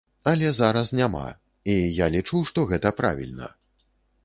[0.29, 1.25] Але зараз няма,
[1.75, 3.53] і я лічу, што гэта правільна.